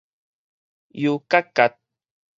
[0.95, 1.75] 憂結結